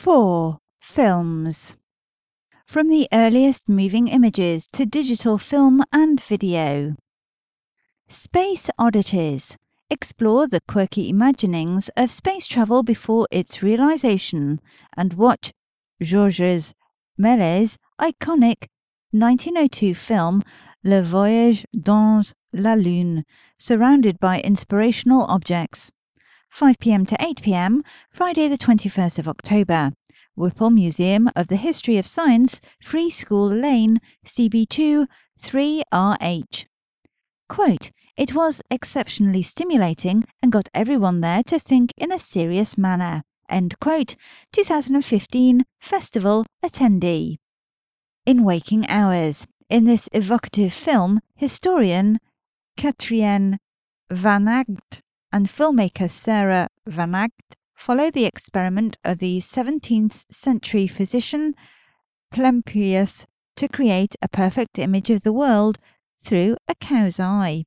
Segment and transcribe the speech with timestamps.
[0.00, 0.58] 4.
[0.80, 1.76] Films.
[2.68, 6.94] From the earliest moving images to digital film and video.
[8.08, 9.56] Space Oddities.
[9.90, 14.60] Explore the quirky imaginings of space travel before its realization
[14.96, 15.50] and watch
[16.00, 16.74] Georges
[17.20, 18.68] Méliès' iconic
[19.10, 20.44] 1902 film
[20.84, 23.24] Le Voyage dans la Lune,
[23.58, 25.90] surrounded by inspirational objects.
[26.50, 29.92] 5 pm to 8 pm, Friday, the 21st of October.
[30.34, 35.06] Whipple Museum of the History of Science, Free School Lane, CB2
[35.40, 36.66] 3RH.
[37.48, 43.22] Quote, it was exceptionally stimulating and got everyone there to think in a serious manner.
[43.48, 44.16] End quote.
[44.52, 47.36] 2015 Festival attendee.
[48.26, 49.46] In Waking Hours.
[49.70, 52.18] In this evocative film, historian
[52.76, 53.58] Katrien
[54.10, 57.28] Van Agt and filmmaker Sarah Van
[57.76, 61.54] follow the experiment of the 17th century physician
[62.32, 65.78] Plempius to create a perfect image of the world
[66.22, 67.64] through a cow's eye.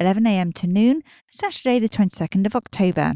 [0.00, 3.14] 11am to noon, Saturday the 22nd of October.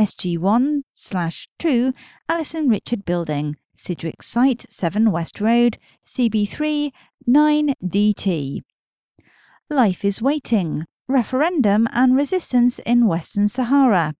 [0.00, 1.92] SG1 slash 2,
[2.28, 6.90] Alison Richard Building, Sidgwick Site, 7 West Road, CB3
[7.28, 8.60] 9DT.
[9.70, 14.14] Life is Waiting, Referendum and Resistance in Western Sahara.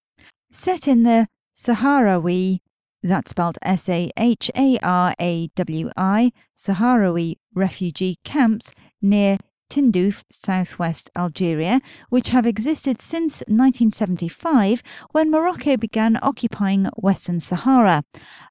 [0.50, 2.58] Set in the Sahrawi,
[3.02, 9.38] that's spelled S A H A R A W I, Sahrawi refugee camps near
[9.70, 18.02] Tindouf, southwest Algeria, which have existed since 1975 when Morocco began occupying Western Sahara.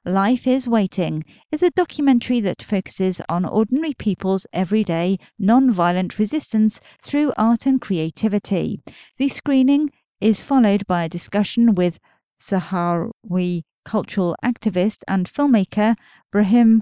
[0.06, 6.82] Life is Waiting is a documentary that focuses on ordinary people's everyday, non violent resistance
[7.02, 8.82] through art and creativity.
[9.18, 12.00] The screening is followed by a discussion with
[12.40, 15.96] Sahrawi cultural activist and filmmaker
[16.32, 16.82] Brahim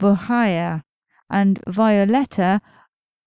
[0.00, 0.82] Bouhaya
[1.30, 2.60] and Violeta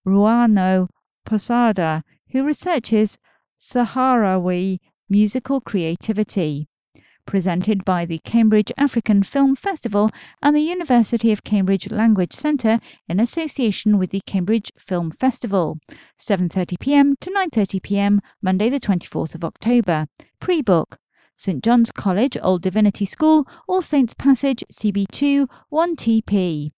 [0.06, 0.88] Ruano
[1.26, 3.18] Posada, who researches
[3.60, 4.80] Sahrawi
[5.10, 6.68] musical creativity.
[7.28, 10.10] Presented by the Cambridge African Film Festival
[10.42, 15.78] and the University of Cambridge Language Centre in association with the Cambridge Film Festival.
[16.20, 17.16] 7:30 p.m.
[17.22, 18.22] to 9:30 p.m.
[18.42, 20.08] Monday the 24th of October.
[20.40, 20.98] Pre-book
[21.38, 26.72] St John's College Old Divinity School, All Saints Passage, CB2 1TP.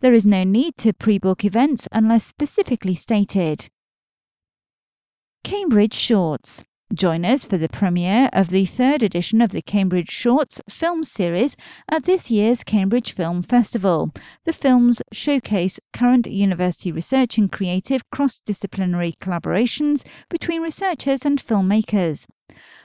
[0.00, 3.68] There is no need to pre book events unless specifically stated.
[5.42, 6.64] Cambridge Shorts
[6.94, 11.56] Join us for the premiere of the third edition of the Cambridge Shorts film series
[11.88, 14.12] at this year's Cambridge Film Festival.
[14.44, 22.26] The films showcase current university research and creative cross disciplinary collaborations between researchers and filmmakers.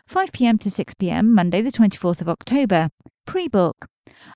[0.07, 2.89] 5 pm to 6 pm, Monday, the 24th of October.
[3.27, 3.85] Pre book.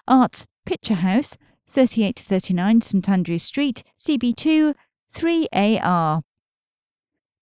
[0.07, 1.35] Arts Picture House,
[1.67, 4.75] 38 39 St Andrew Street, CB2
[5.11, 6.21] 3AR.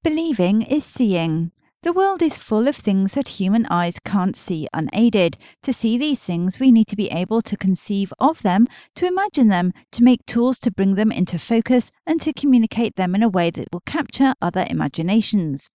[0.03, 1.52] Believing is seeing.
[1.84, 5.36] The world is full of things that human eyes can't see unaided.
[5.64, 9.47] To see these things, we need to be able to conceive of them, to imagine
[9.47, 13.30] them, to make tools to bring them into focus, and to communicate them in a
[13.30, 15.72] way that will capture other imaginations.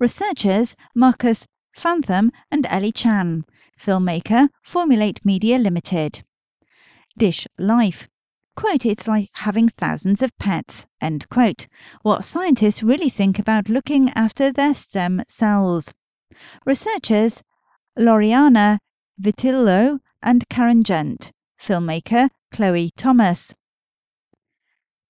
[0.00, 3.44] Researchers Marcus Fantham and Ellie Chan.
[3.80, 6.24] Filmmaker Formulate Media Limited.
[7.16, 8.08] Dish Life
[8.54, 11.66] quote, it's like having thousands of pets, end quote.
[12.02, 15.92] What scientists really think about looking after their stem cells.
[16.64, 17.42] Researchers
[17.98, 18.78] Loriana
[19.20, 21.30] Vitillo and Karen Gent.
[21.60, 23.54] Filmmaker Chloe Thomas.